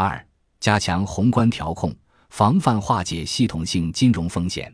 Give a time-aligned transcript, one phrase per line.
[0.00, 0.28] 二、
[0.60, 1.92] 加强宏观调控，
[2.30, 4.72] 防范化解系统性金融风险。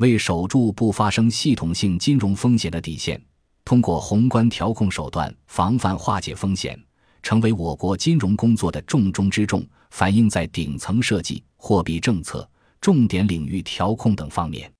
[0.00, 3.18] 为守住不发生系统性金融风险的底线，
[3.64, 6.78] 通过宏观调控手段防范化解风险，
[7.22, 12.46] 成为我国金融工作的重中之重，反映在顶层设计、货币政策、
[12.82, 14.70] 重点领域调控等方面。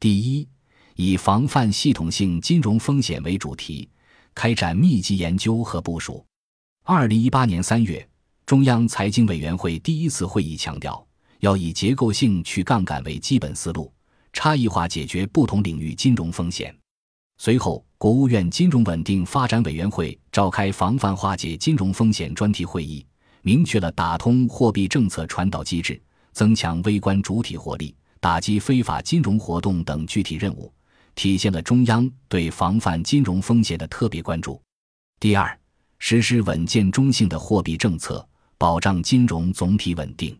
[0.00, 0.48] 第一，
[0.94, 3.90] 以防范系统性金融风险为主题，
[4.34, 6.24] 开展密集研究和部署。
[6.82, 8.08] 二零一八年三月，
[8.48, 11.06] 中央财经委员会第一次会议强调，
[11.40, 13.92] 要以结构性去杠杆为基本思路，
[14.32, 16.74] 差异化解决不同领域金融风险。
[17.36, 23.04] 随后，国务院金融稳定发展委员会召开防范化解金融风险专题会议，
[23.42, 26.00] 明确了打通货币政策传导机制、
[26.32, 27.94] 增强微观主体活力。
[28.18, 30.72] 打击非法金融活动等具体任务，
[31.14, 34.58] 体现了中央对防范金融风险的特别关注。
[35.20, 35.54] 第二，
[35.98, 38.26] 实施稳健中性的货币政策，
[38.58, 40.36] 保障金融总体稳定。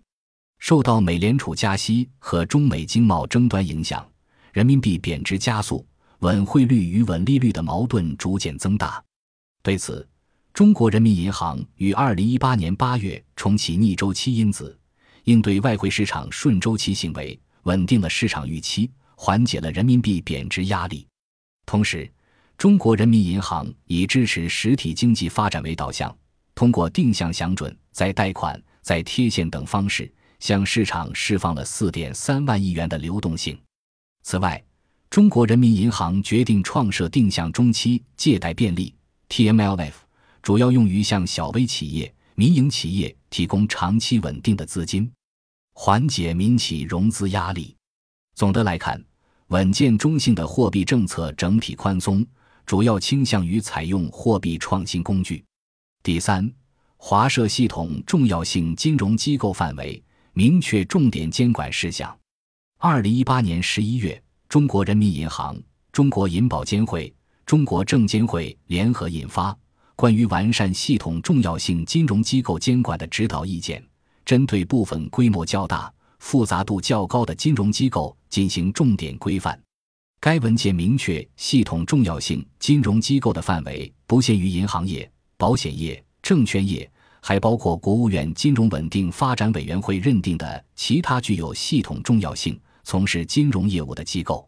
[0.59, 4.05] 受到美联储加息和中美经贸争端影响，
[4.53, 5.87] 人民币贬值加速，
[6.19, 9.01] 稳汇率与稳利率的矛盾逐渐增大。
[9.63, 10.07] 对此，
[10.53, 14.77] 中国人民银行于二零一八年八月重启逆周期因子，
[15.25, 17.39] 应对外汇市场顺周期行为。
[17.65, 21.07] 稳定了市场预期，缓解了人民币贬值压力。
[21.67, 22.11] 同时，
[22.57, 26.17] 中国人民银行以支持实体经济发展为导向，
[26.55, 33.59] 通过定向降准、再贷款、再贴现等方式，向市场释放了四点三万亿元的流动性。
[34.23, 34.65] 此外，
[35.11, 38.95] 中国人民银行决定创设定向中期借贷便利
[39.29, 39.95] （TMLF），
[40.43, 45.11] 主要用于向小微企业、民营企业提供长期稳定的资金。
[45.75, 47.75] 缓解民企融资压力。
[48.37, 49.05] 总的来看，
[49.49, 52.25] 稳健中性的货币政策整体宽松，
[52.65, 55.45] 主要倾向于采用货币创新工具。
[56.05, 56.49] 第三，
[57.01, 60.03] 华社系统重要性金融机构范围，
[60.35, 62.15] 明确重点监管事项。
[62.79, 65.57] 二零一八年十一月，中国人民银行、
[65.93, 67.11] 中国银保监会、
[67.47, 69.53] 中国证监会联合印发
[69.97, 73.81] 《关于完善系统重要性金融机构监管的指导意见》。
[74.27, 79.59] 针对部分规模较大、复杂度较高的金融机构进行重点规范。
[80.21, 86.87] 该文件明确，系统重要性金融机构的范围不限于银行业、保险业、证券业，
[87.23, 94.47] 还包括国务院金融稳定发展委员会认定的其他具有系统重要性从事金融业务的机构。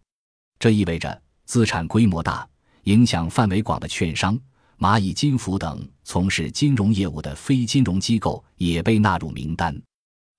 [0.59, 2.47] 这意味着，资产规模大、
[2.83, 4.39] 影响范围广的券商。
[4.79, 9.75] 蚂蚁金服等从事金融业务的非金融机构也被纳入名单，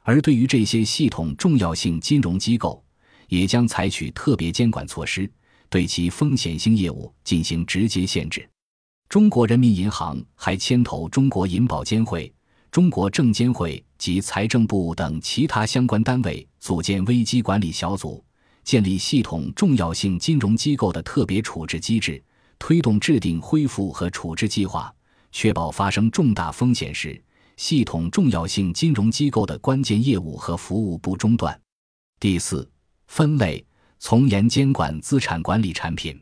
[0.04, 2.86] 而对于这些系统重要性金融机构，
[3.30, 5.28] 也将采取特别监管措施，
[5.70, 8.48] 对其风险性业务进行直接限制。
[9.12, 12.34] 中国人民银行还牵头中国银保监会、
[12.72, 18.24] 中国证监会及财政部等其他相关单位组建危机管理小组，
[18.64, 22.24] 建立系统重要性金融机构的特别处置机制。
[22.58, 24.90] 推动制定恢复和处置计划，
[25.34, 27.22] 确保发生重大风险时，
[27.58, 31.60] 系统重要性金融机构的关键业务和服务不中断。
[32.18, 32.66] 第四，
[33.08, 33.62] 分类
[34.00, 36.18] 从严监管资产管理产品。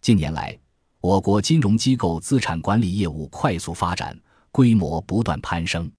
[0.00, 0.56] 近年来，
[1.00, 4.14] 我国金融机构资产管理业务快速发展，
[4.52, 5.90] 规模不断攀升，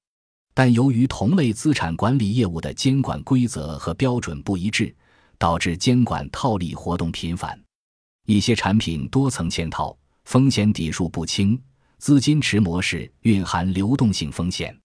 [0.53, 4.95] 但由于同类资产管理业务的监管规则和标准不一致，
[5.39, 7.59] 导致监管套利活动频繁。
[8.27, 11.59] 一些产品多层嵌套，风险底数不清，
[11.97, 14.77] 资金池模式蕴含流动性风险。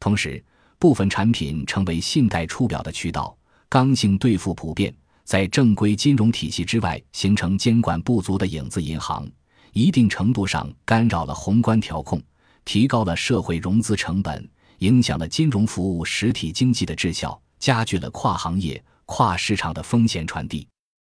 [0.00, 0.44] 同时，
[0.76, 3.36] 部分产品成为信贷出表的渠道，
[3.68, 4.92] 刚性兑付普遍，
[5.22, 9.24] 在正规金融体系之外形成监管不足的影子银行，
[9.72, 12.22] 一定程度上干扰了宏观调控，
[12.64, 20.66] 提高了社会融资成本，影响了金融服务实体经济的质效，加剧了跨行业、跨市场的风险传递。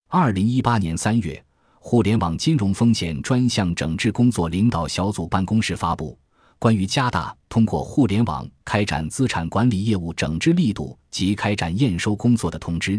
[0.09, 1.45] 二零一八年三月。
[1.87, 6.13] 互联网金融风险专项整治工作领导小组办公室发布
[6.59, 12.93] 《关于加大通过互联网开展资产管理业务整治力度及开展验收工作的通知》，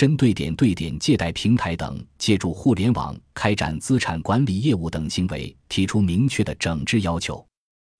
[0.00, 7.46] 针对点对点借贷平台等借助互联网开展资产管理业务等行为提出明确的整治要求。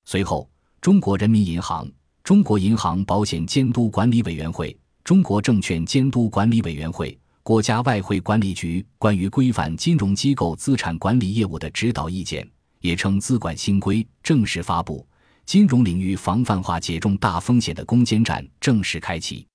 [0.06, 0.48] 随后，
[0.80, 1.86] 中国人民银行、
[2.24, 4.74] 中国银行保险监督管理委员会、
[5.04, 7.14] 中国证券监督管理委员会。
[7.42, 12.50] 国家外汇管理局关于规范金融机构资产管理业务的指导意见，
[12.80, 15.06] 也称资管新规正式发布，
[15.44, 19.46] 金融领域防范化解重大风险的攻坚战正式开启。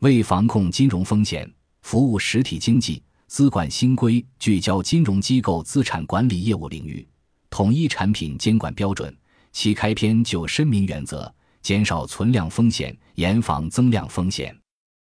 [0.00, 1.48] 为防控金融风险，
[1.84, 7.06] 服务实体经济，资管新规聚焦金融机构资产管理业务领域，
[7.50, 9.14] 统一产品监管标准。
[9.52, 14.58] 其开篇就申明原则、减少存量风险，严防增量风险。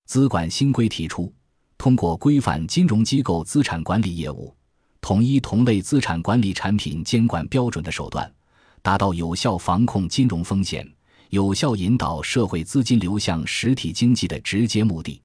[0.07, 1.31] 资管新规提出，
[1.77, 4.53] 通过规范金融机构资产管理业务，
[5.03, 8.29] 统一同类资产管理产品监管标准的手段，
[8.81, 10.91] 达到有效防控金融风险、
[11.29, 15.21] 有效引导社会资金流向实体经济的直接目的。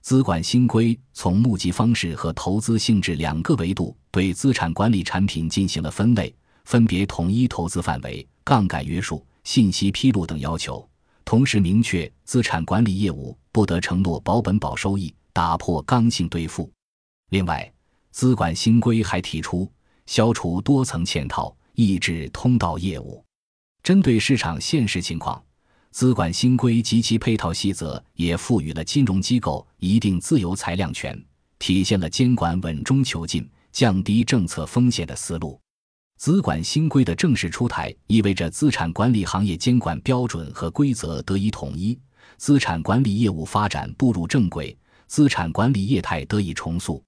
[0.00, 10.86] 资管新规从募集方式和投资性质两个维度对资产管理产品进行了分类，分别统一投资范围、杠杆约束、信息披露等要求。
[11.24, 16.68] 同时明确，资产管理业务不得承诺保本保收益，打破刚性兑付。
[17.28, 17.70] 另外，
[18.10, 19.70] 资管新规还提出，
[20.06, 23.22] 消除多层嵌套，抑制通道业务。
[23.82, 25.40] 针对市场现实情况。
[25.90, 31.20] 资管新规及其配套细则也赋予了金融机构一定自由裁量权，
[31.58, 35.60] 体现了监管稳中求进、降低政策风险的思路。
[36.16, 41.98] 资管新规的正式出台，意味着资产管理行业监管标准和规则得以统一，
[42.36, 44.76] 资产管理业务发展步入正轨，
[45.06, 47.02] 资产管理业态得以重塑。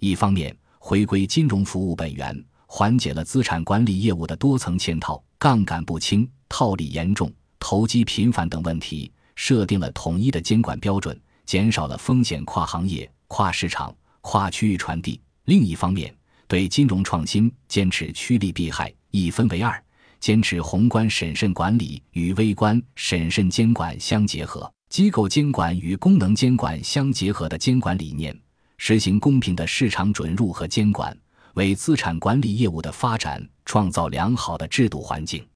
[0.00, 7.32] 一方面，回归金融服务本源，缓解了资产管理业务的多层嵌套、杠杆不清、套利严重。
[7.58, 15.20] 投机频繁等问题，设定了统一的监管标准，减少了风险跨行业、跨市场、跨区域传递。
[15.44, 16.14] 另一方面，
[16.46, 19.82] 对金融创新坚持趋利避害、一分为二，
[20.20, 28.38] 坚持宏观审慎管理与微观审慎监管相结合，机构监管与功能监管相结合的监管理念，
[28.76, 31.16] 实行公平的市场准入和监管，
[31.54, 35.46] 为资产管理业务的发展创造良好的制度环境。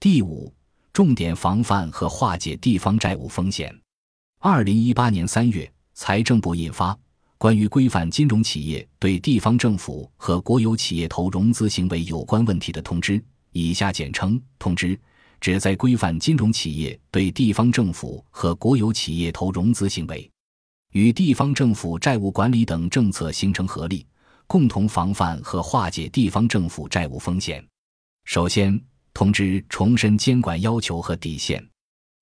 [0.00, 0.52] 第五。
[0.98, 3.72] 重点防范和化解地方债务风险。
[4.40, 6.92] 二零一八年三月，财政部印发
[7.38, 13.12] 《关于规范金融企业对地方政府和国有企业投融资行为有关问题的通知》
[13.54, 14.98] （以下简称“通知”），
[15.40, 20.28] 旨在规范金融企业对地方政府和国有企业投融资行为，
[20.90, 24.04] 与地方政府债务管理等政策形成合力，
[24.48, 27.64] 共同防范和化解地方政府债务风险。
[28.24, 28.80] 首先，
[29.18, 31.60] 通知重申监管要求和底线，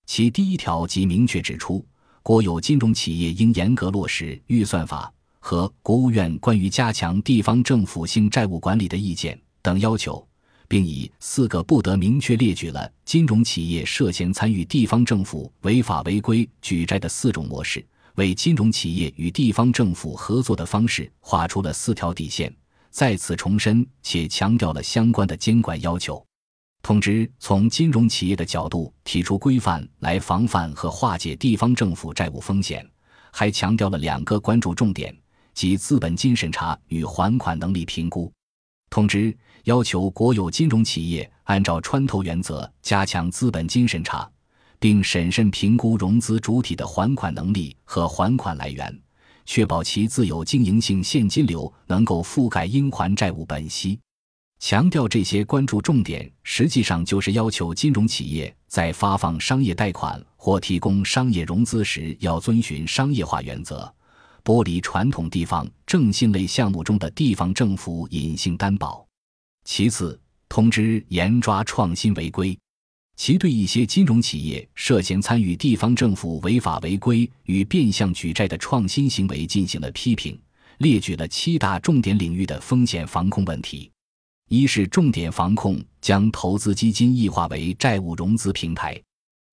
[0.07, 1.85] 其第一条即明确指出，
[2.23, 10.27] 国有金融企业应严格落实预算法和国务院关于加强地方政府性债务管理的意见等要求，
[10.67, 17.85] 并以四个不得明确列举了金融企业涉嫌参与地方政府违法违规举债的四种模式，
[18.15, 22.51] 为金融企业与地方政府合作的方式画出了四条底线，
[22.89, 26.27] 再次重申且强调了相关的监管要求。
[26.87, 32.89] 通知从金融企业的角度提出规范来防范和化解地方政府债务风险，
[33.33, 35.13] 还强调了两个关注重点，
[35.53, 38.33] 即资本金审查与还款能力评估。
[38.89, 44.31] 通知要求国有金融企业按照穿透原则加强资本金审查，
[44.79, 48.97] 并审慎评估融资主体的还款能力和还款来源，
[49.45, 53.99] 确保其自有经营性现金流能够覆盖应还债务本息。
[54.69, 63.89] 强调这些关注重点，实际上就是要求金融企业在发放商业贷款或提供商业融资时，要遵循商业化原则，
[64.43, 69.07] 剥离传统地方政信类项目中的地方政府隐性担保。
[69.63, 72.59] 其次，通知严抓创新违规，
[73.15, 80.37] 其对一些金融企业涉嫌参与地方政府违法违规与变相举债的创新行为进行了批评，
[80.79, 83.89] 列举了七大重点领域的风险防控问题。
[84.49, 88.95] 一是重点防控将投资基金异化为债务融资平台；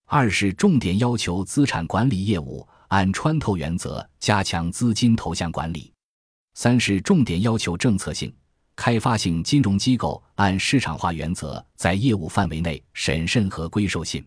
[0.06, 5.92] 二是重点要求资产管理业务按穿透原则加强资金投向管理；
[6.54, 8.32] 三是重点要求政策性、
[8.76, 14.22] 开发性金融机构按市场化原则在业务范围内审慎和规授信；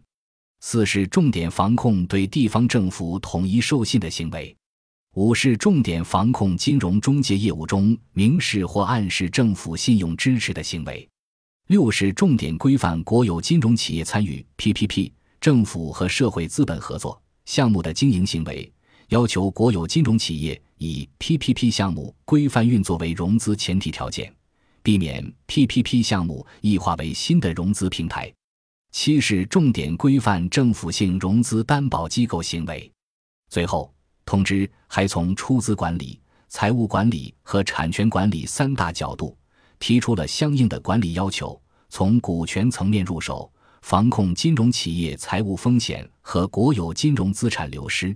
[0.58, 4.56] 四是重点防控对地方政府统一授信的行为。
[5.16, 11.08] 五是重点防控金融中介业务中明示或暗示政府信用支持的行为；
[11.68, 18.70] 六是重点规范国有金融企业参与 PPP 政府和社会资本合作项目的经营行为，
[19.08, 24.30] 要求国有金融企业以 PPP 项目规范运作为融资前提条件，
[24.82, 28.30] 避免 PPP 项目异化为新的融资平台。
[28.92, 32.92] 七是重点规范政府性融资担保机构行为。
[33.48, 33.95] 最后。
[34.26, 39.34] 通知还从出资管理、财务管理和产权管理三大角度
[39.78, 43.50] 提出了相应的管理要求，从股权层面入手，
[43.82, 48.14] 防控金融企业财务风险和国有金融资产流失。